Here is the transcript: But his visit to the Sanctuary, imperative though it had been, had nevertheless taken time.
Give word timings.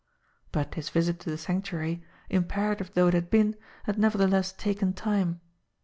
But 0.51 0.73
his 0.73 0.89
visit 0.89 1.19
to 1.19 1.29
the 1.29 1.37
Sanctuary, 1.37 2.03
imperative 2.27 2.91
though 2.95 3.09
it 3.09 3.13
had 3.13 3.29
been, 3.29 3.55
had 3.83 3.99
nevertheless 3.99 4.51
taken 4.51 4.93
time. 4.93 5.41